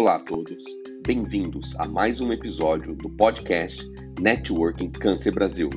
[0.00, 0.62] Olá a todos,
[1.04, 3.84] bem-vindos a mais um episódio do podcast
[4.20, 5.68] Networking Câncer Brasil.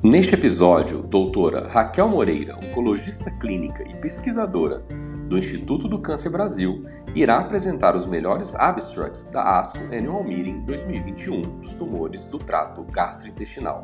[0.00, 4.86] Neste episódio, doutora Raquel Moreira, oncologista clínica e pesquisadora
[5.28, 6.84] do Instituto do Câncer Brasil,
[7.16, 13.82] irá apresentar os melhores abstracts da ASCO Annual Meeting 2021 dos tumores do trato gastrointestinal.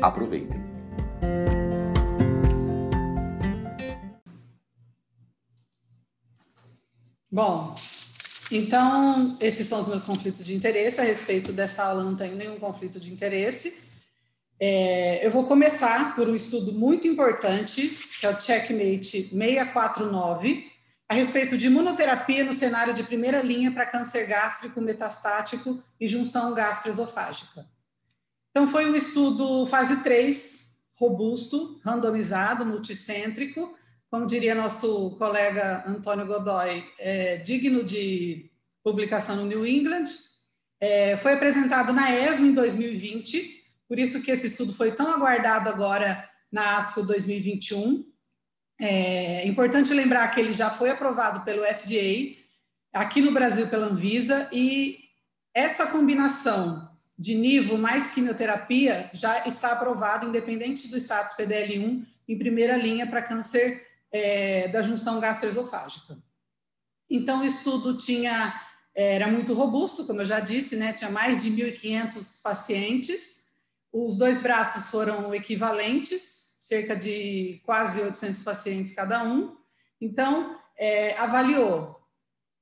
[0.00, 0.73] Aproveitem!
[7.34, 7.74] Bom,
[8.48, 11.00] então esses são os meus conflitos de interesse.
[11.00, 13.76] A respeito dessa aula, não tenho nenhum conflito de interesse.
[14.60, 17.88] É, eu vou começar por um estudo muito importante,
[18.20, 20.70] que é o Checkmate 649,
[21.08, 26.54] a respeito de imunoterapia no cenário de primeira linha para câncer gástrico metastático e junção
[26.54, 27.66] gastroesofágica.
[28.52, 33.74] Então, foi um estudo fase 3, robusto, randomizado, multicêntrico,
[34.14, 38.48] como diria nosso colega Antônio Godoy, é, digno de
[38.84, 40.04] publicação no New England.
[40.80, 45.68] É, foi apresentado na ESMO em 2020, por isso que esse estudo foi tão aguardado
[45.68, 48.04] agora na ASCO 2021.
[48.80, 52.36] É importante lembrar que ele já foi aprovado pelo FDA,
[52.92, 54.96] aqui no Brasil pela Anvisa, e
[55.52, 62.76] essa combinação de nível mais quimioterapia já está aprovado, independente do status PDL1, em primeira
[62.76, 66.16] linha para câncer é, da junção gastroesofágica.
[67.10, 68.54] Então, o estudo tinha,
[68.94, 73.44] era muito robusto, como eu já disse, né, tinha mais de 1.500 pacientes,
[73.92, 79.56] os dois braços foram equivalentes, cerca de quase 800 pacientes cada um.
[80.00, 82.00] Então, é, avaliou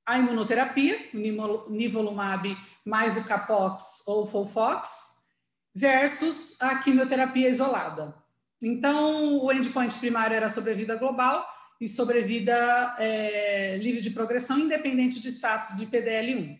[0.05, 5.13] a imunoterapia, o nivolumab mais o capox ou folfox,
[5.75, 8.22] versus a quimioterapia isolada.
[8.65, 11.45] Então, o endpoint primário era sobrevida global
[11.81, 16.57] e sobrevida é, livre de progressão, independente de status de PDL1.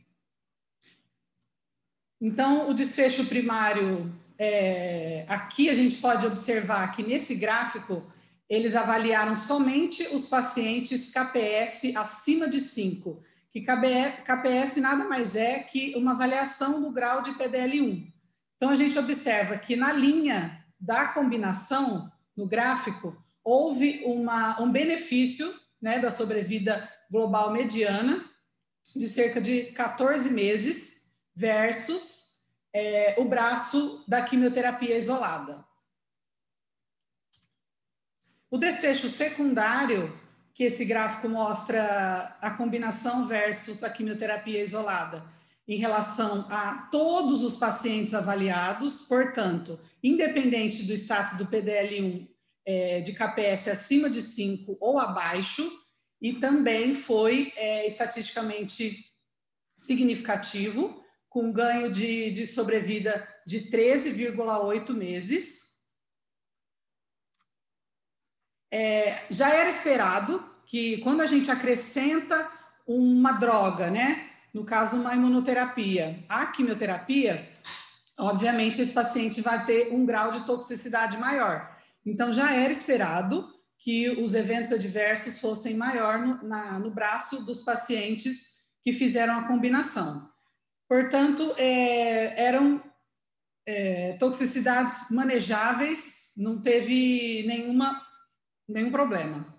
[2.19, 8.11] Então, o desfecho primário é, aqui a gente pode observar que nesse gráfico
[8.50, 15.94] eles avaliaram somente os pacientes KPS acima de 5, que KPS nada mais é que
[15.95, 18.11] uma avaliação do grau de PDL1.
[18.57, 25.53] Então a gente observa que na linha da combinação, no gráfico, houve uma, um benefício
[25.81, 28.29] né, da sobrevida global mediana
[28.94, 31.01] de cerca de 14 meses
[31.33, 32.38] versus
[32.73, 35.66] é, o braço da quimioterapia isolada.
[38.51, 40.19] O desfecho secundário,
[40.53, 45.25] que esse gráfico mostra a combinação versus a quimioterapia isolada,
[45.68, 52.28] em relação a todos os pacientes avaliados, portanto, independente do status do PDL1
[52.66, 55.69] é, de KPS acima de 5 ou abaixo,
[56.22, 59.06] e também foi é, estatisticamente
[59.75, 65.74] significativo, com ganho de, de sobrevida de 13,8 meses.
[68.72, 72.50] É, já era esperado que quando a gente acrescenta
[72.85, 77.49] uma droga, né, no caso uma imunoterapia, a quimioterapia,
[78.19, 81.75] obviamente esse paciente vai ter um grau de toxicidade maior.
[82.05, 87.61] Então já era esperado que os eventos adversos fossem maior no, na, no braço dos
[87.61, 90.29] pacientes que fizeram a combinação.
[90.87, 92.81] Portanto, é, eram
[93.65, 98.01] é, toxicidades manejáveis, não teve nenhuma,
[98.67, 99.53] nenhum problema.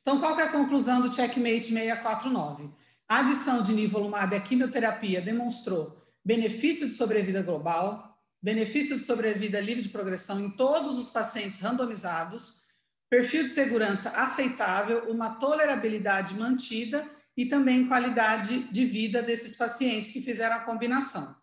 [0.00, 2.70] Então, qual é a conclusão do Checkmate 649?
[3.08, 9.82] A adição de nivolumab à quimioterapia demonstrou benefício de sobrevida global, benefício de sobrevida livre
[9.82, 12.64] de progressão em todos os pacientes randomizados,
[13.08, 20.20] perfil de segurança aceitável, uma tolerabilidade mantida e também qualidade de vida desses pacientes que
[20.20, 21.36] fizeram a combinação.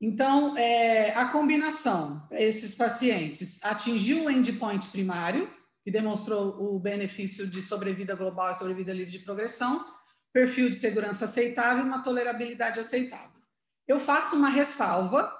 [0.00, 5.50] Então, é, a combinação para esses pacientes atingiu o endpoint primário,
[5.86, 9.86] que demonstrou o benefício de sobrevida global e sobrevida livre de progressão,
[10.32, 13.40] perfil de segurança aceitável e uma tolerabilidade aceitável.
[13.86, 15.32] Eu faço uma ressalva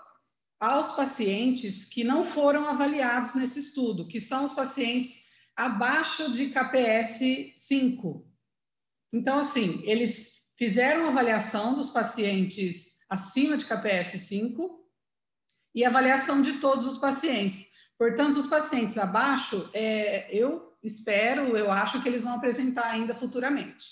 [0.61, 5.27] aos pacientes que não foram avaliados nesse estudo, que são os pacientes
[5.57, 8.25] abaixo de KPS 5,
[9.17, 14.87] então, assim, eles fizeram avaliação dos pacientes acima de KPS 5
[15.75, 17.67] e avaliação de todos os pacientes.
[17.99, 23.85] Portanto, os pacientes abaixo, é, eu espero, eu acho que eles vão apresentar ainda futuramente.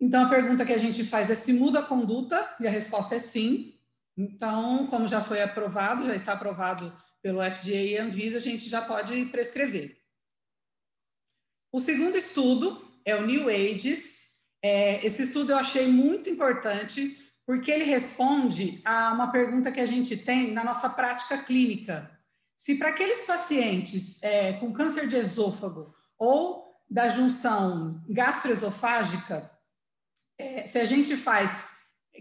[0.00, 3.14] Então, a pergunta que a gente faz é se muda a conduta, e a resposta
[3.14, 3.78] é sim.
[4.16, 8.82] Então, como já foi aprovado, já está aprovado pelo FDA e Anvisa, a gente já
[8.82, 9.96] pode prescrever.
[11.72, 14.22] O segundo estudo é o New Ages.
[14.62, 19.86] É, esse estudo eu achei muito importante porque ele responde a uma pergunta que a
[19.86, 22.10] gente tem na nossa prática clínica.
[22.62, 29.50] Se para aqueles pacientes é, com câncer de esôfago ou da junção gastroesofágica,
[30.38, 31.66] é, se a gente faz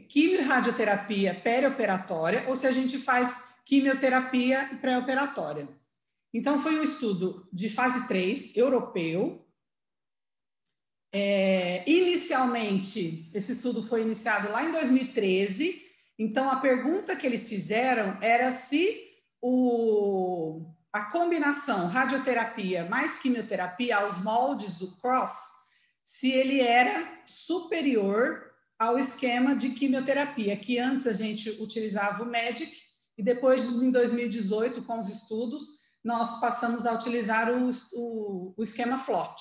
[0.09, 5.69] quimio e radioterapia perioperatória ou se a gente faz quimioterapia pré-operatória.
[6.33, 9.47] Então, foi um estudo de fase 3, europeu.
[11.13, 15.85] É, inicialmente, esse estudo foi iniciado lá em 2013.
[16.17, 19.10] Então, a pergunta que eles fizeram era se
[19.41, 25.49] o, a combinação radioterapia mais quimioterapia aos moldes do CROSS,
[26.03, 32.71] se ele era superior ao esquema de quimioterapia, que antes a gente utilizava o MEDIC,
[33.17, 35.63] e depois, em 2018, com os estudos,
[36.03, 39.39] nós passamos a utilizar o, o, o esquema FLOT.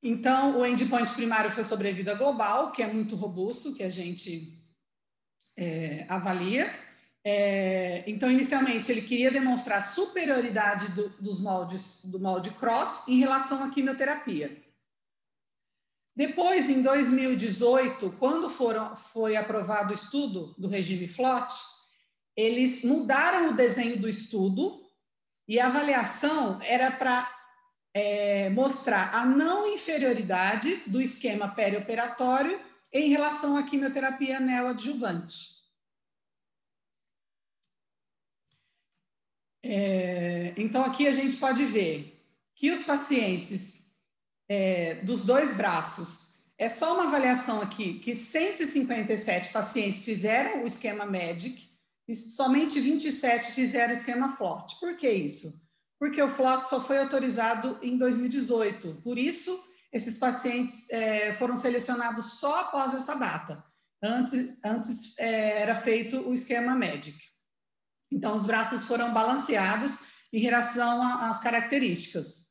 [0.00, 4.62] Então, o endpoint primário foi sobrevida global, que é muito robusto, que a gente
[5.56, 6.72] é, avalia.
[7.30, 13.62] É, então, inicialmente, ele queria demonstrar superioridade do, dos moldes, do molde cross em relação
[13.62, 14.56] à quimioterapia.
[16.16, 21.52] Depois, em 2018, quando foram, foi aprovado o estudo do regime FLOT,
[22.34, 24.80] eles mudaram o desenho do estudo
[25.46, 27.30] e a avaliação era para
[27.92, 32.58] é, mostrar a não inferioridade do esquema perioperatório
[32.90, 35.57] em relação à quimioterapia neoadjuvante.
[39.62, 42.20] É, então, aqui a gente pode ver
[42.54, 43.78] que os pacientes
[44.48, 51.06] é, dos dois braços, é só uma avaliação aqui, que 157 pacientes fizeram o esquema
[51.06, 51.68] MEDIC,
[52.08, 54.80] e somente 27 fizeram esquema FLOT.
[54.80, 55.52] Por que isso?
[55.98, 59.02] Porque o FLOT só foi autorizado em 2018.
[59.02, 59.62] Por isso,
[59.92, 63.62] esses pacientes é, foram selecionados só após essa data.
[64.02, 67.18] Antes, antes é, era feito o esquema MEDIC.
[68.10, 69.98] Então, os braços foram balanceados
[70.32, 72.46] em relação às características.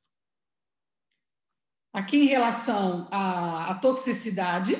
[1.94, 4.76] Aqui, em relação à, à toxicidade,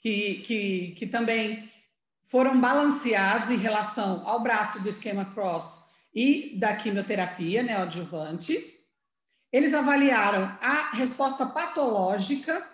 [0.00, 1.70] que, que, que também
[2.30, 5.84] foram balanceados em relação ao braço do esquema cross
[6.14, 8.58] e da quimioterapia neoadjuvante.
[9.52, 12.66] Eles avaliaram a resposta patológica,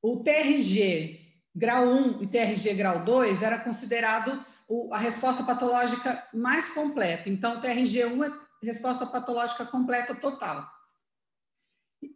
[0.00, 4.44] o TRG grau 1 e TRG grau 2 era considerado
[4.92, 7.28] a resposta patológica mais completa.
[7.28, 8.30] Então, o TRG1
[8.62, 10.68] é resposta patológica completa total.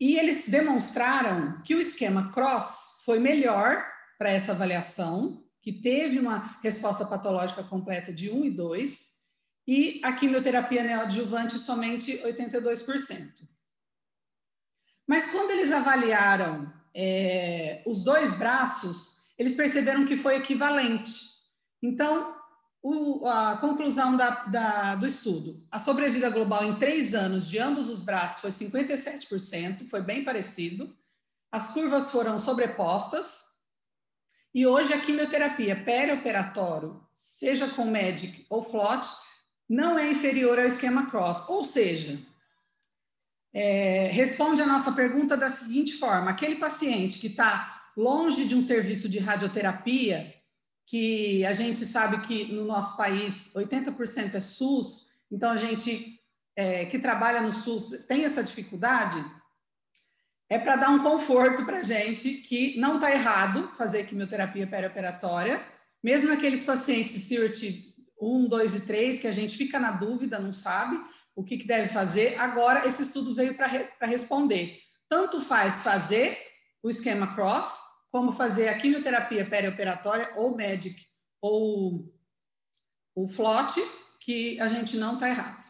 [0.00, 3.84] E eles demonstraram que o esquema cross foi melhor
[4.18, 9.12] para essa avaliação que teve uma resposta patológica completa de 1 e 2,
[9.66, 13.48] e a quimioterapia neoadjuvante somente 82%.
[15.06, 21.30] Mas quando eles avaliaram é, os dois braços, eles perceberam que foi equivalente.
[21.80, 22.34] Então,
[22.82, 27.88] o, a conclusão da, da, do estudo, a sobrevida global em três anos de ambos
[27.88, 30.94] os braços foi 57%, foi bem parecido.
[31.52, 33.44] As curvas foram sobrepostas,
[34.54, 39.06] e hoje a quimioterapia perioperatório, seja com MEDIC ou FLOT,
[39.68, 42.20] não é inferior ao esquema CROSS, ou seja,
[43.54, 48.62] é, responde a nossa pergunta da seguinte forma: aquele paciente que está longe de um
[48.62, 50.34] serviço de radioterapia,
[50.92, 56.20] que a gente sabe que no nosso país 80% é SUS, então a gente
[56.54, 59.24] é, que trabalha no SUS tem essa dificuldade,
[60.50, 65.64] é para dar um conforto para a gente que não está errado fazer quimioterapia perioperatória,
[66.04, 70.52] mesmo naqueles pacientes CIRT 1, 2 e 3, que a gente fica na dúvida, não
[70.52, 71.02] sabe
[71.34, 72.38] o que, que deve fazer.
[72.38, 74.78] Agora, esse estudo veio para re, responder.
[75.08, 76.38] Tanto faz fazer
[76.82, 77.80] o esquema CROSS,
[78.12, 81.06] como fazer a quimioterapia perioperatória, ou MEDIC,
[81.40, 82.14] ou
[83.16, 83.80] o FLOT,
[84.20, 85.66] que a gente não está errado.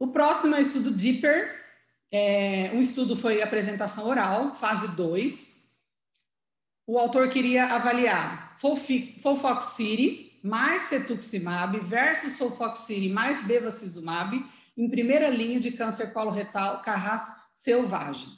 [0.00, 1.56] O próximo é o estudo DIPPER,
[2.10, 5.64] é, um estudo foi apresentação oral, fase 2.
[6.86, 14.44] O autor queria avaliar Folfoxiri mais cetuximab versus Folfoxiri mais bevacizumab
[14.76, 18.28] em primeira linha de câncer coloretal carras selvagem.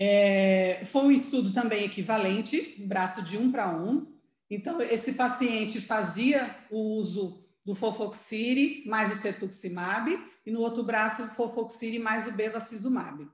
[0.00, 4.06] É, foi um estudo também equivalente, braço de um para um.
[4.48, 11.22] Então, esse paciente fazia o uso do Fofoxiri mais o cetuximab e no outro braço
[11.22, 13.28] o Fofoxiri mais o bevacizumab.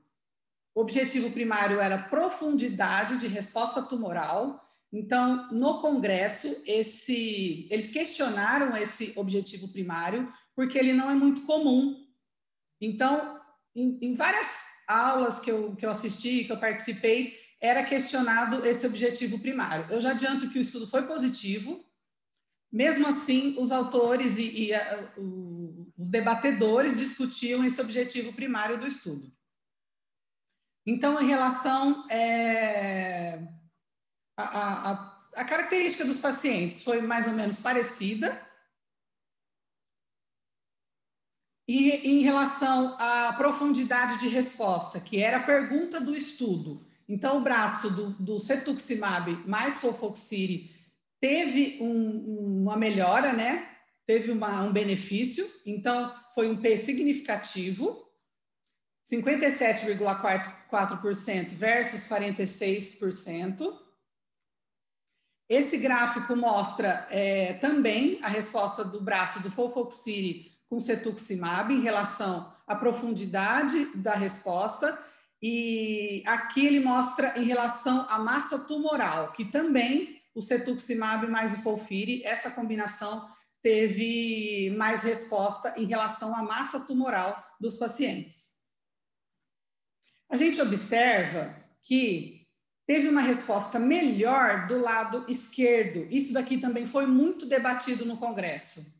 [0.73, 9.11] O objetivo primário era profundidade de resposta tumoral, Então, no Congresso, esse, eles questionaram esse
[9.17, 12.05] objetivo primário, porque ele não é muito comum.
[12.79, 13.39] Então,
[13.75, 18.85] em, em várias aulas que eu, que eu assisti, que eu participei, era questionado esse
[18.85, 19.87] objetivo primário.
[19.89, 21.83] Eu já adianto que o estudo foi positivo,
[22.71, 28.85] mesmo assim, os autores e, e a, o, os debatedores discutiam esse objetivo primário do
[28.85, 29.31] estudo.
[30.85, 33.39] Então, em relação é,
[34.37, 38.39] a, a, a característica dos pacientes foi mais ou menos parecida.
[41.67, 46.85] E em relação à profundidade de resposta, que era a pergunta do estudo.
[47.09, 50.69] Então, o braço do, do cetuximab mais sulfoxire
[51.19, 53.67] teve um, uma melhora, né?
[54.05, 55.49] Teve uma, um benefício.
[55.65, 58.05] Então, foi um P significativo.
[59.07, 63.75] 57,4% versus 46%.
[65.47, 72.53] Esse gráfico mostra é, também a resposta do braço do Folfoxiri com cetuximab em relação
[72.67, 75.01] à profundidade da resposta
[75.41, 81.61] e aqui ele mostra em relação à massa tumoral, que também o cetuximab mais o
[81.61, 83.25] folfiri, essa combinação
[83.61, 88.51] teve mais resposta em relação à massa tumoral dos pacientes.
[90.29, 92.45] A gente observa que
[92.85, 96.05] teve uma resposta melhor do lado esquerdo.
[96.13, 98.94] Isso daqui também foi muito debatido no Congresso.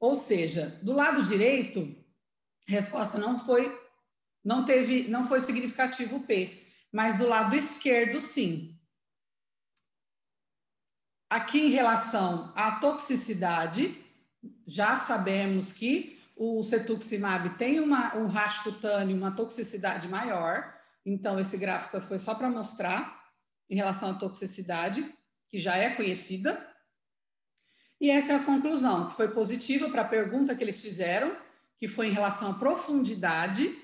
[0.00, 1.94] Ou seja, do lado direito,
[2.68, 3.78] a resposta não foi
[4.42, 8.76] não teve não foi significativo P, mas do lado esquerdo sim.
[11.28, 14.02] Aqui em relação à toxicidade,
[14.66, 21.56] já sabemos que o cetuximab tem uma, um rash cutâneo, uma toxicidade maior, então, esse
[21.56, 23.20] gráfico foi só para mostrar
[23.68, 25.02] em relação à toxicidade,
[25.48, 26.68] que já é conhecida.
[28.00, 31.36] E essa é a conclusão, que foi positiva para a pergunta que eles fizeram,
[31.78, 33.76] que foi em relação à profundidade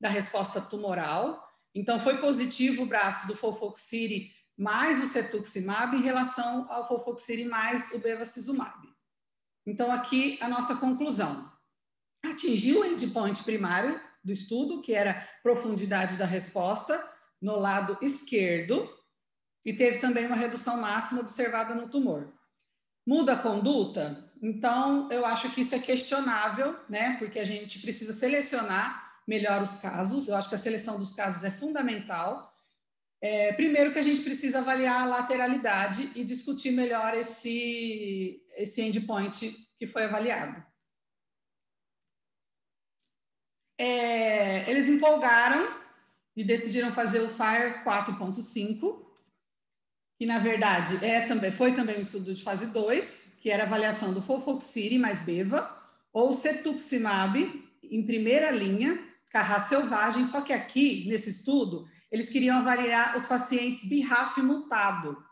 [0.00, 1.42] da resposta tumoral.
[1.74, 7.92] Então, foi positivo o braço do Folfoxiri mais o cetuximab em relação ao Folfoxiri mais
[7.92, 8.88] o bevacizumab.
[9.66, 11.50] Então, aqui a nossa conclusão.
[12.24, 17.04] Atingiu o endpoint primário do estudo, que era profundidade da resposta,
[17.40, 18.88] no lado esquerdo,
[19.64, 22.32] e teve também uma redução máxima observada no tumor.
[23.06, 24.30] Muda a conduta?
[24.42, 27.16] Então, eu acho que isso é questionável, né?
[27.18, 30.28] Porque a gente precisa selecionar melhor os casos.
[30.28, 32.52] Eu acho que a seleção dos casos é fundamental.
[33.20, 39.56] É, primeiro que a gente precisa avaliar a lateralidade e discutir melhor esse, esse endpoint
[39.76, 40.62] que foi avaliado.
[43.78, 45.74] é, eles empolgaram
[46.34, 49.05] e decidiram fazer o FIRE 4.5,
[50.18, 54.14] que na verdade é também, foi também um estudo de fase 2, que era avaliação
[54.14, 55.76] do Folfoxiri mais Beva,
[56.12, 57.36] ou Cetuximab
[57.82, 58.98] em primeira linha,
[59.30, 65.22] carra selvagem, só que aqui, nesse estudo, eles queriam avaliar os pacientes BRAF mutado.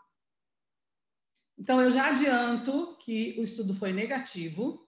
[1.59, 4.87] Então, eu já adianto que o estudo foi negativo.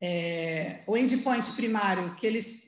[0.00, 2.62] É, o endpoint primário que eles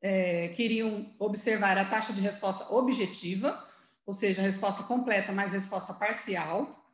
[0.00, 3.66] é, queriam observar a taxa de resposta objetiva,
[4.06, 6.84] ou seja, resposta completa mais resposta parcial.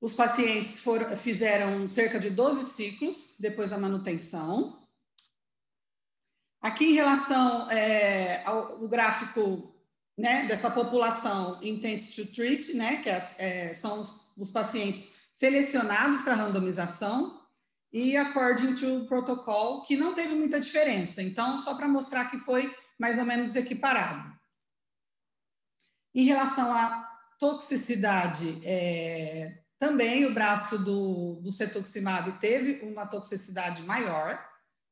[0.00, 4.78] Os pacientes foram, fizeram cerca de 12 ciclos depois da manutenção.
[6.60, 9.74] Aqui, em relação é, ao, ao gráfico
[10.16, 16.20] né, dessa população intent to treat, né, que é, é, são os, os pacientes selecionados
[16.22, 17.38] para randomização,
[17.92, 21.22] e according to protocol, que não teve muita diferença.
[21.22, 24.37] Então, só para mostrar que foi mais ou menos equiparado.
[26.14, 27.06] Em relação à
[27.38, 34.38] toxicidade, é, também o braço do, do cetuximab teve uma toxicidade maior.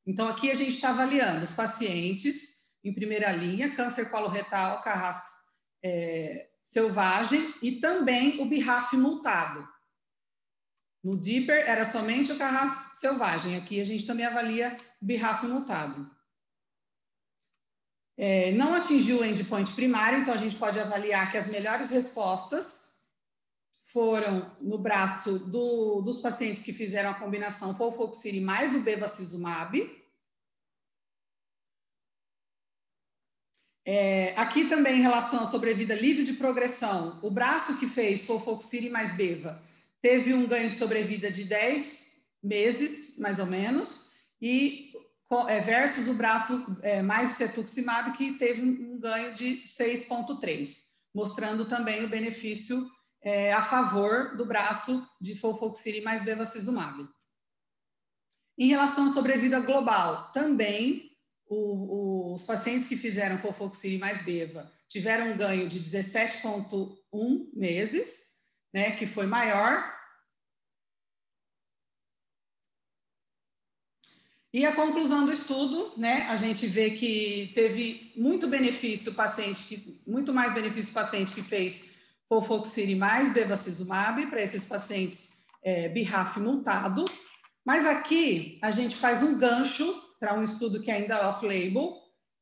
[0.07, 2.55] Então, aqui a gente está avaliando os pacientes
[2.85, 5.21] em primeira linha, câncer coloretal, carras
[5.85, 9.67] é, selvagem e também o BRAF multado.
[11.07, 13.57] No Deeper era somente o carrasco selvagem.
[13.57, 16.11] Aqui a gente também avalia o birrafo multado.
[18.19, 22.87] É, não atingiu o endpoint primário, então a gente pode avaliar que as melhores respostas
[23.93, 30.05] foram no braço do, dos pacientes que fizeram a combinação Folfoxiri mais o bevacizumab.
[33.85, 38.91] É, aqui também em relação à sobrevida livre de progressão, o braço que fez Folfoxiri
[38.91, 39.63] mais Beva
[40.03, 44.86] teve um ganho de sobrevida de 10 meses, mais ou menos, e
[45.65, 50.83] versus o braço é, mais o cetuximab, que teve um ganho de 6,3,
[51.15, 52.89] mostrando também o benefício
[53.23, 57.09] é, a favor do braço de folfoxiri mais bevacizumab.
[58.59, 61.11] Em relação à sobrevida global, também
[61.49, 68.27] o, o, os pacientes que fizeram folfoxiri mais beva tiveram um ganho de 17,1 meses,
[68.73, 69.96] né, que foi maior.
[74.57, 80.01] E a conclusão do estudo, né, a gente vê que teve muito benefício paciente que
[80.07, 81.85] muito mais benefício paciente que fez
[82.27, 85.31] folfoxiri mais bevacizumab para esses pacientes
[85.63, 85.93] é,
[86.39, 87.05] multado,
[87.67, 91.93] mas aqui a gente faz um gancho para um estudo que ainda é off-label,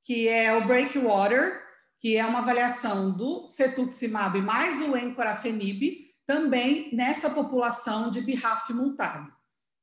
[0.04, 1.60] que é o Breakwater,
[1.98, 5.82] que é uma avaliação do cetuximab mais o encorafenib,
[6.24, 9.32] também nessa população de BRAF multado.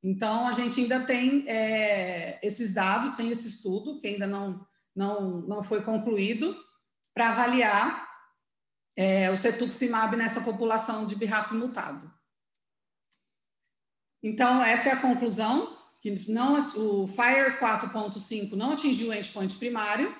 [0.03, 4.65] Então, a gente ainda tem é, esses dados, tem esse estudo, que ainda não,
[4.95, 6.55] não, não foi concluído,
[7.13, 8.09] para avaliar
[8.95, 12.11] é, o cetuximab nessa população de BRAF multado.
[14.23, 20.15] Então, essa é a conclusão, que não, o FIRE 4.5 não atingiu o endpoint primário,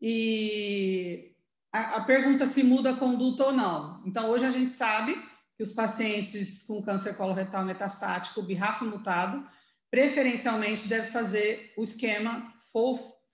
[0.00, 1.34] e
[1.72, 4.00] a, a pergunta se muda a conduta ou não.
[4.06, 5.20] Então, hoje a gente sabe
[5.58, 9.44] que os pacientes com câncer coloretal metastático, BRAF mutado,
[9.90, 12.54] preferencialmente deve fazer o esquema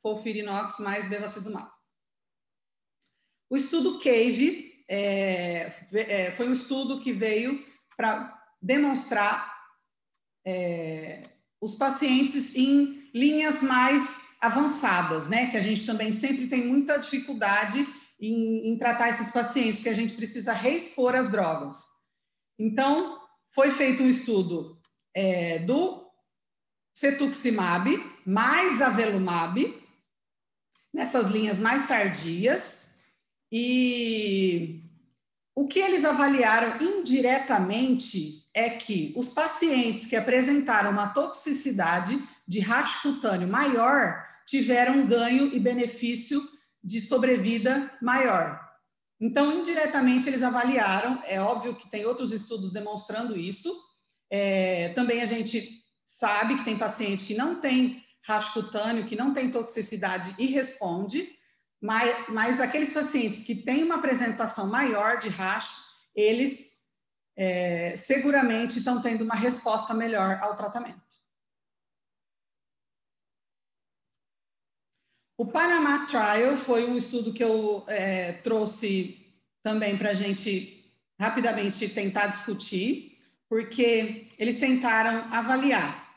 [0.03, 1.71] FOLFIRINOX mais bevacizumab.
[3.51, 7.63] O estudo CAVE é, é, foi um estudo que veio
[7.95, 9.55] para demonstrar
[10.47, 11.29] é,
[11.61, 15.51] os pacientes em linhas mais avançadas, né?
[15.51, 17.87] Que a gente também sempre tem muita dificuldade
[18.19, 21.94] em, em tratar esses pacientes, porque a gente precisa reexpor as drogas.
[22.59, 23.21] Então,
[23.55, 24.81] foi feito um estudo
[25.15, 26.05] é, do
[26.95, 27.91] cetuximab
[28.25, 29.83] mais avelumab,
[30.93, 32.89] nessas linhas mais tardias,
[33.51, 34.83] e
[35.55, 43.03] o que eles avaliaram indiretamente é que os pacientes que apresentaram uma toxicidade de racho
[43.03, 46.41] cutâneo maior tiveram ganho e benefício
[46.83, 48.64] de sobrevida maior.
[49.21, 53.75] Então, indiretamente, eles avaliaram, é óbvio que tem outros estudos demonstrando isso.
[54.31, 59.33] É, também a gente sabe que tem paciente que não tem racho cutâneo, que não
[59.33, 61.29] tem toxicidade e responde,
[61.81, 65.77] mas, mas aqueles pacientes que têm uma apresentação maior de rash,
[66.15, 66.73] eles
[67.37, 71.03] é, seguramente estão tendo uma resposta melhor ao tratamento.
[75.37, 81.89] O Panama Trial foi um estudo que eu é, trouxe também para a gente rapidamente
[81.89, 83.19] tentar discutir,
[83.49, 86.09] porque eles tentaram avaliar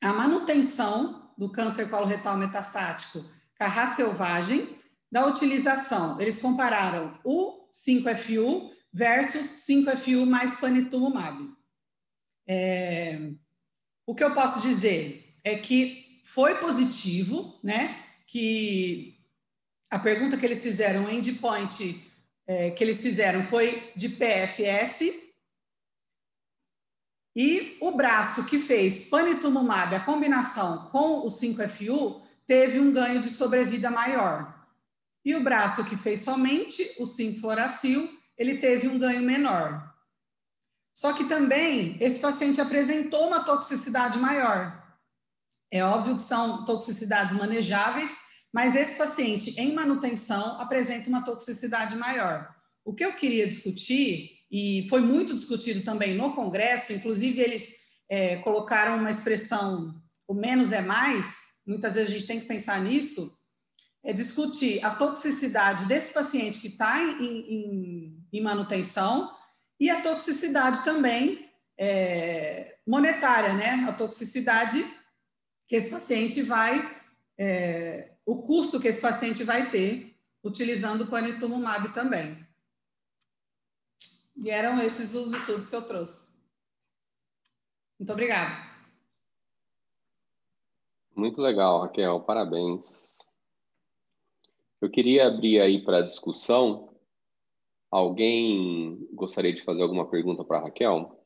[0.00, 3.24] a manutenção do câncer coloretal metastático
[3.56, 4.76] carra selvagem
[5.10, 6.20] da utilização.
[6.20, 11.50] Eles compararam o 5FU versus 5FU mais panitumumab.
[12.46, 13.30] É,
[14.06, 18.03] o que eu posso dizer é que foi positivo, né?
[18.26, 19.18] Que
[19.90, 22.04] a pergunta que eles fizeram, o endpoint
[22.46, 25.24] é, que eles fizeram foi de PFS,
[27.36, 33.28] e o braço que fez panitumumab, a combinação com o 5FU, teve um ganho de
[33.28, 34.54] sobrevida maior.
[35.24, 38.08] E o braço que fez somente o 5-fluoracil,
[38.38, 39.92] ele teve um ganho menor.
[40.94, 44.83] Só que também esse paciente apresentou uma toxicidade maior.
[45.74, 48.16] É óbvio que são toxicidades manejáveis,
[48.52, 52.48] mas esse paciente em manutenção apresenta uma toxicidade maior.
[52.84, 57.74] O que eu queria discutir, e foi muito discutido também no Congresso, inclusive eles
[58.08, 62.80] é, colocaram uma expressão: o menos é mais, muitas vezes a gente tem que pensar
[62.80, 63.36] nisso,
[64.04, 69.28] é discutir a toxicidade desse paciente que está em, em, em, manutenção
[69.80, 73.84] e a toxicidade também é, monetária, né?
[73.88, 74.84] A toxicidade
[75.66, 77.02] que esse paciente vai,
[77.38, 82.44] é, o custo que esse paciente vai ter utilizando o panitumumab também.
[84.36, 86.34] E eram esses os estudos que eu trouxe.
[87.98, 88.74] Muito obrigada.
[91.16, 92.20] Muito legal, Raquel.
[92.20, 92.84] Parabéns.
[94.80, 96.94] Eu queria abrir aí para discussão.
[97.90, 101.23] Alguém gostaria de fazer alguma pergunta para a Raquel?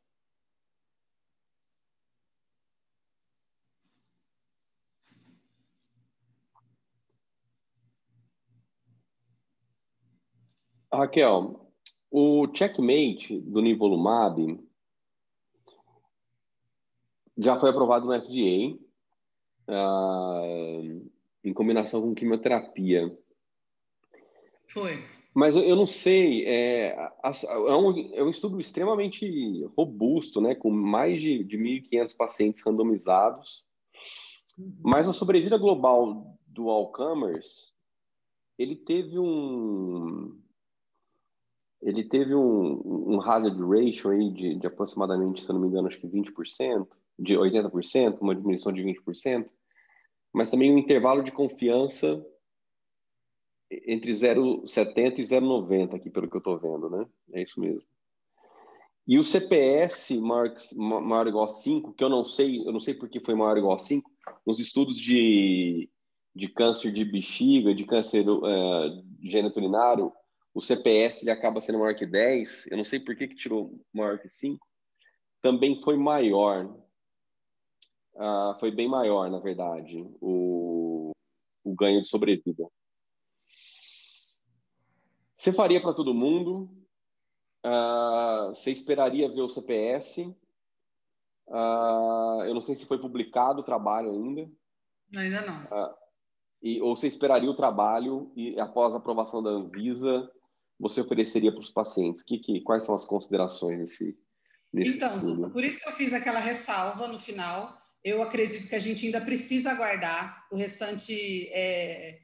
[10.99, 11.73] Raquel,
[12.11, 14.59] o checkmate do nivolumab
[17.37, 18.75] já foi aprovado no FDA
[19.69, 20.43] uh, ah,
[21.45, 23.17] em combinação com quimioterapia.
[24.69, 25.05] Foi.
[25.33, 31.23] Mas eu, não sei, é, é, um, é um estudo extremamente robusto, né, com mais
[31.23, 33.65] de, de 1.500 pacientes randomizados,
[34.59, 34.75] uhum.
[34.83, 37.73] mas a sobrevida global do Alzheimer's,
[38.59, 40.37] ele teve um
[41.81, 46.01] ele teve um, um hazard ratio aí de, de aproximadamente, se não me engano, acho
[46.01, 46.87] que 20%,
[47.19, 49.49] de 80%, uma diminuição de 20%,
[50.33, 52.25] mas também um intervalo de confiança
[53.71, 57.07] entre 0,70 e 0,90 aqui, pelo que eu estou vendo, né?
[57.35, 57.83] É isso mesmo.
[59.07, 62.79] E o CPS maior, maior ou igual a 5, que eu não sei, eu não
[62.79, 64.11] sei por que foi maior ou igual a 5,
[64.47, 65.89] nos estudos de,
[66.35, 68.43] de câncer de bexiga, de câncer uh,
[69.23, 70.13] geniturinário,
[70.55, 73.79] o CPS ele acaba sendo maior que 10, eu não sei por que, que tirou
[73.93, 74.67] maior que 5,
[75.41, 76.67] também foi maior.
[78.15, 81.13] Uh, foi bem maior, na verdade, o,
[81.63, 82.69] o ganho de sobrevida.
[85.37, 86.69] Você faria para todo mundo?
[87.65, 90.35] Uh, você esperaria ver o CPS?
[91.51, 94.51] Ah, eu não sei se foi publicado o trabalho ainda.
[95.17, 95.97] Ainda não.
[96.61, 100.31] E, ou você esperaria o trabalho e, após a aprovação da Anvisa,
[100.79, 102.23] você ofereceria para os pacientes?
[102.23, 104.17] Que, que, quais são as considerações nesse,
[104.73, 105.51] nesse então, estudo?
[105.51, 107.77] por isso que eu fiz aquela ressalva no final.
[108.05, 112.21] Eu acredito que a gente ainda precisa aguardar o restante é,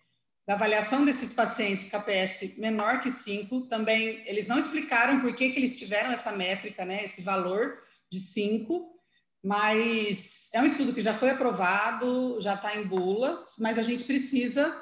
[0.47, 5.59] da avaliação desses pacientes KPS menor que 5, também eles não explicaram por que, que
[5.59, 7.79] eles tiveram essa métrica, né, esse valor
[8.11, 8.95] de 5,
[9.43, 14.05] mas é um estudo que já foi aprovado, já está em bula, mas a gente
[14.05, 14.75] precisa,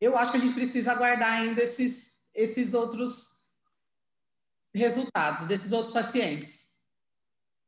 [0.00, 3.26] eu acho que a gente precisa aguardar ainda esses, esses outros
[4.74, 6.68] resultados desses outros pacientes.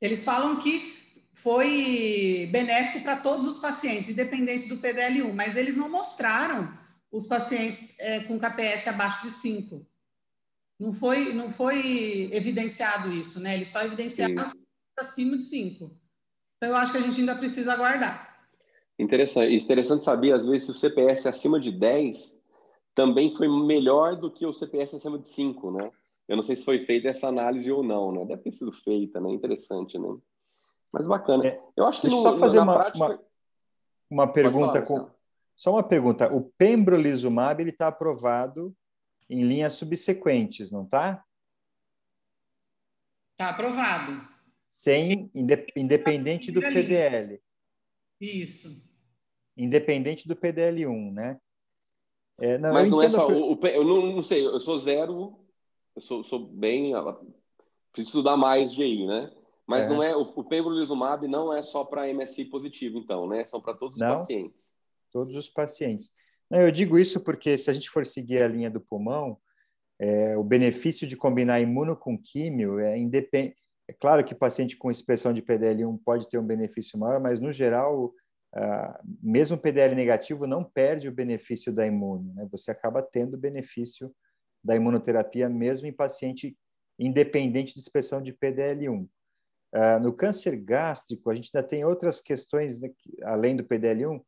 [0.01, 0.99] Eles falam que
[1.35, 6.79] foi benéfico para todos os pacientes, independente do PDL1, mas eles não mostraram
[7.11, 9.87] os pacientes é, com KPS abaixo de 5.
[10.79, 13.55] Não foi, não foi evidenciado isso, né?
[13.55, 14.53] Eles só evidenciaram Sim.
[14.99, 15.85] acima de 5.
[16.57, 18.47] Então, eu acho que a gente ainda precisa aguardar.
[18.99, 19.55] Interessante.
[19.55, 22.40] Interessante saber, às vezes, se o CPS é acima de 10
[22.95, 25.91] também foi melhor do que o CPS acima de 5, né?
[26.29, 28.25] Eu não sei se foi feita essa análise ou não, né?
[28.25, 29.31] Deve ter sido feita, né?
[29.31, 30.17] Interessante, né?
[30.93, 31.47] Mas bacana.
[31.47, 33.05] É, eu acho que Deixa no, só fazer uma, prática...
[33.05, 33.21] uma,
[34.11, 35.11] uma pergunta falar, com
[35.57, 38.75] só uma pergunta: o pembrolizumab ele está aprovado
[39.29, 41.25] em linhas subsequentes, não está?
[43.33, 44.27] Está aprovado.
[44.77, 45.31] Sem
[45.77, 47.41] independente do PDL.
[48.21, 48.69] Isso.
[49.57, 51.41] Independente do PDL1, né?
[52.41, 53.29] É, não, Mas não é só.
[53.29, 55.39] O, o, eu não, não, sei, eu sou zero,
[55.95, 56.93] eu sou, sou bem.
[57.93, 59.31] Preciso estudar mais GI, né?
[59.67, 59.89] Mas é.
[59.89, 63.45] não é o, o pembrolizumab não é só para MSI positivo, então, né?
[63.45, 64.15] São para todos os não?
[64.15, 64.73] pacientes.
[65.13, 66.13] Todos os pacientes.
[66.51, 69.39] Não, eu digo isso porque se a gente for seguir a linha do pulmão,
[69.99, 73.61] é, o benefício de combinar imuno com químio é independente.
[73.87, 77.53] É claro que paciente com expressão de PDL1 pode ter um benefício maior, mas no
[77.53, 78.13] geral,
[78.53, 82.35] ah, mesmo PDL negativo não perde o benefício da imuno.
[82.35, 82.49] Né?
[82.51, 84.15] Você acaba tendo o benefício
[84.63, 86.57] da imunoterapia mesmo em paciente
[86.99, 89.09] independente de expressão de PDL1.
[89.73, 92.91] Uh, no câncer gástrico, a gente ainda tem outras questões, né,
[93.23, 94.21] além do PDL1,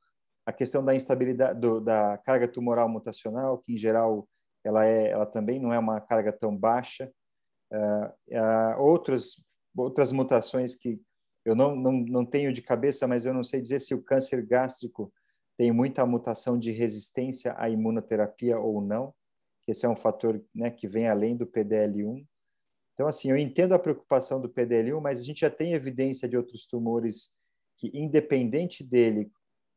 [0.46, 4.26] a questão da instabilidade, do, da carga tumoral mutacional, que em geral
[4.64, 7.12] ela, é, ela também não é uma carga tão baixa.
[7.72, 8.80] Uh,
[9.74, 11.00] outras mutações que
[11.44, 14.44] eu não, não, não tenho de cabeça, mas eu não sei dizer se o câncer
[14.46, 15.12] gástrico
[15.56, 19.14] tem muita mutação de resistência à imunoterapia ou não,
[19.62, 22.26] que esse é um fator né, que vem além do PDL1.
[22.94, 26.36] Então, assim, eu entendo a preocupação do PDL1, mas a gente já tem evidência de
[26.36, 27.36] outros tumores
[27.76, 29.30] que, independente dele,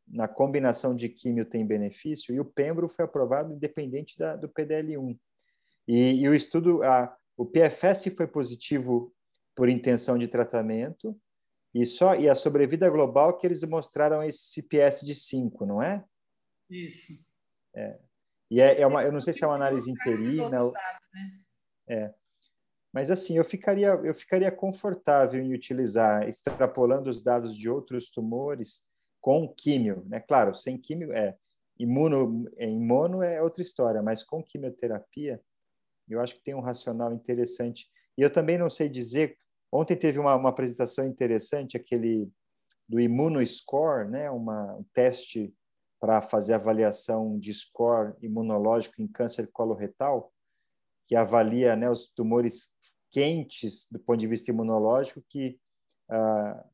[0.07, 5.17] na combinação de químio tem benefício, e o Pembro foi aprovado independente da, do PDL1.
[5.87, 9.13] E, e o estudo, a, o PFS foi positivo
[9.55, 11.17] por intenção de tratamento,
[11.75, 16.05] e só e a sobrevida global que eles mostraram esse CPS de 5, não é?
[16.69, 17.13] Isso.
[17.75, 17.99] É.
[18.49, 20.49] E é, é uma, eu não sei se é uma análise interina.
[20.49, 20.73] Dados,
[21.13, 21.39] né?
[21.89, 22.13] É.
[22.93, 28.85] Mas assim, eu ficaria, eu ficaria confortável em utilizar, extrapolando os dados de outros tumores,
[29.19, 30.21] com químio, né?
[30.21, 31.35] Claro, sem químio é
[31.77, 35.41] imuno, é, imuno é outra história, mas com quimioterapia,
[36.07, 37.89] eu acho que tem um racional interessante.
[38.17, 39.37] E eu também não sei dizer.
[39.75, 42.31] Ontem teve uma, uma apresentação interessante, aquele
[42.87, 44.31] do Immunoscore, né?
[44.31, 45.53] Uma, um teste
[45.99, 50.31] para fazer avaliação de score imunológico em câncer coloretal,
[51.05, 52.75] que avalia né, os tumores
[53.11, 55.59] quentes do ponto de vista imunológico, que
[56.09, 56.65] ah,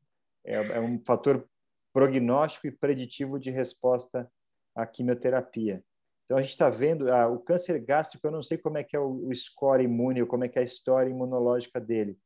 [0.45, 1.47] é, é um fator
[1.93, 4.31] prognóstico e preditivo de resposta
[4.75, 5.83] à quimioterapia.
[6.25, 8.95] Então a gente está vendo ah, o câncer gástrico, eu não sei como é que
[8.95, 12.17] é o, o score imune, ou como é que é a história imunológica dele,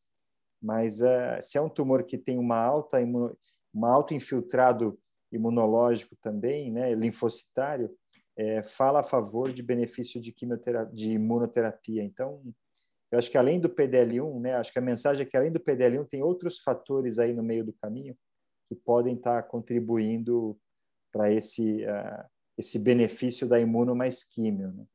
[0.65, 3.37] mas uh, se é um tumor que tem uma alta imuno,
[3.71, 4.99] uma alto infiltrado
[5.31, 7.95] imunológico também, né, linfocitário,
[8.35, 12.03] é, fala a favor de benefício de quimioterapia, de imunoterapia.
[12.03, 12.41] Então,
[13.11, 15.59] eu acho que além do PDL1, né, acho que a mensagem é que além do
[15.59, 18.17] PDL1 tem outros fatores aí no meio do caminho
[18.67, 20.59] que podem estar contribuindo
[21.11, 22.25] para esse uh,
[22.57, 24.71] esse benefício da imuno mais químio.
[24.71, 24.85] Né?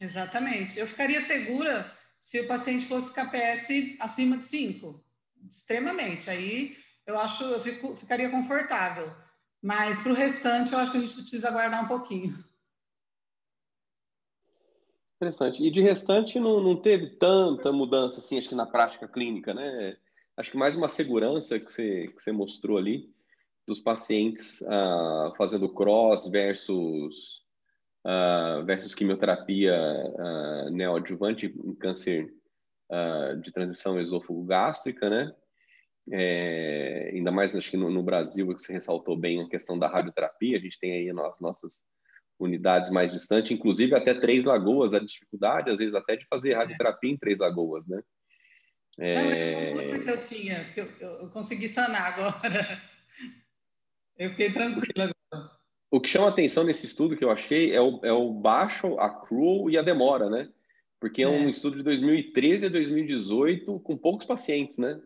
[0.00, 0.78] Exatamente.
[0.78, 1.92] Eu ficaria segura
[2.24, 4.98] se o paciente fosse KPS acima de 5,
[5.46, 6.30] extremamente.
[6.30, 6.74] Aí
[7.06, 9.12] eu acho, eu fico, ficaria confortável.
[9.62, 12.34] Mas para o restante, eu acho que a gente precisa aguardar um pouquinho.
[15.16, 15.62] Interessante.
[15.62, 19.98] E de restante não, não teve tanta mudança assim, acho que na prática clínica, né?
[20.34, 23.14] Acho que mais uma segurança que você, que você mostrou ali
[23.66, 27.43] dos pacientes uh, fazendo cross versus
[28.04, 32.32] uh, versus quimioterapia uh, neoadjuvante em câncer
[33.42, 35.34] de transição esôfago-gástrica, né?
[36.12, 39.88] É, ainda mais acho que no, no, Brasil que você ressaltou bem a questão da
[39.88, 41.86] radioterapia, a gente tem aí as nossas
[42.38, 47.10] unidades mais distantes, inclusive até Três Lagoas, a dificuldade às vezes até de fazer radioterapia
[47.10, 48.02] em Três Lagoas, né?
[48.98, 49.72] É...
[49.72, 52.80] Não, é que eu tinha, que eu, eu consegui sanar agora.
[54.16, 55.10] Eu fiquei tranquila.
[55.94, 59.70] O que chama atenção nesse estudo que eu achei é o, é o baixo accrual
[59.70, 60.50] e a demora, né?
[60.98, 65.00] Porque é, é um estudo de 2013 a 2018 com poucos pacientes, né?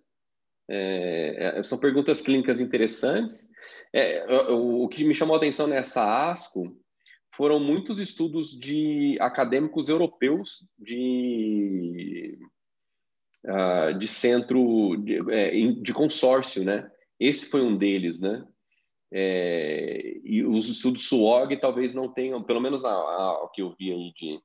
[0.67, 3.51] É, é, são perguntas clínicas interessantes.
[3.93, 6.75] É, o, o, que me chamou a atenção nessa ASCO
[7.35, 12.39] foram muitos estudos de acadêmicos europeus de,
[13.45, 15.51] uh, de centro de, é,
[15.83, 16.91] de consórcio, né?
[17.21, 18.43] Esse foi um deles, né?
[19.11, 24.13] É, e os estudos SWOG talvez não tenham, pelo menos o que eu vi aí
[24.13, 24.41] de,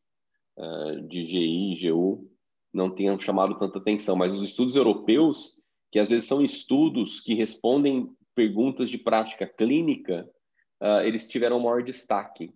[0.58, 2.30] uh, de GI, GU,
[2.73, 7.34] não tenham chamado tanta atenção, mas os estudos europeus, que às vezes são estudos que
[7.34, 10.30] respondem perguntas de prática clínica,
[10.82, 12.54] uh, eles tiveram maior destaque.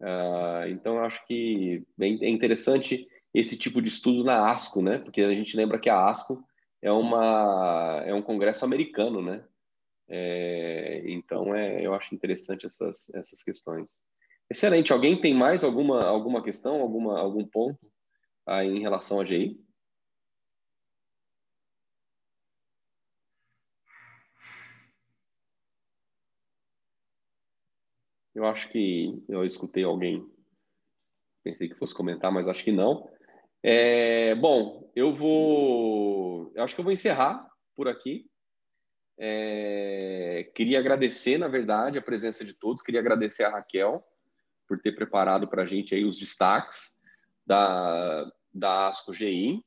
[0.00, 4.98] Uh, então, eu acho que é interessante esse tipo de estudo na ASCO, né?
[4.98, 6.42] Porque a gente lembra que a ASCO
[6.80, 9.44] é, uma, é um congresso americano, né?
[10.08, 14.02] É, então, é, eu acho interessante essas, essas questões.
[14.50, 14.92] Excelente.
[14.92, 17.78] Alguém tem mais alguma, alguma questão, alguma, algum ponto
[18.46, 19.58] aí em relação a GI?
[28.34, 30.26] Eu acho que eu escutei alguém,
[31.44, 33.10] pensei que fosse comentar, mas acho que não.
[33.62, 38.26] É, bom, eu vou, eu acho que eu vou encerrar por aqui.
[39.18, 42.82] É, queria agradecer, na verdade, a presença de todos.
[42.82, 44.04] Queria agradecer a Raquel
[44.66, 46.92] por ter preparado para a gente aí os destaques
[47.46, 49.64] da, da ASCO GI.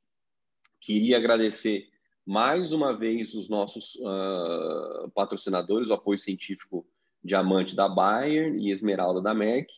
[0.81, 1.87] Queria agradecer
[2.25, 6.85] mais uma vez os nossos uh, patrocinadores, o apoio científico
[7.23, 9.71] Diamante da Bayer e Esmeralda da Merck.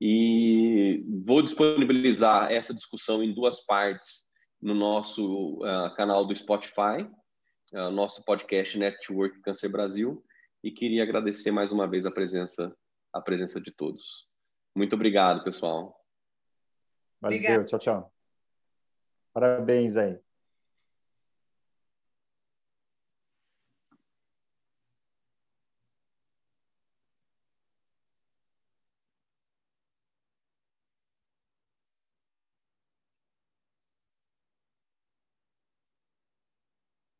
[0.00, 4.24] E vou disponibilizar essa discussão em duas partes
[4.60, 7.08] no nosso uh, canal do Spotify,
[7.72, 10.24] nosso podcast Network Câncer Brasil
[10.62, 12.74] e queria agradecer mais uma vez a presença
[13.12, 14.26] a presença de todos.
[14.74, 16.02] Muito obrigado, pessoal.
[17.20, 18.12] Valeu, tchau, tchau.
[19.32, 20.21] Parabéns aí.